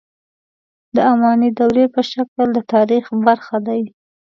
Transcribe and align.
د 0.95 0.97
اماني 1.11 1.49
دورې 1.57 1.85
په 1.93 2.01
شکل 2.11 2.45
د 2.53 2.57
تاریخ 2.73 3.05
برخه 3.27 3.57
دي. 3.67 3.81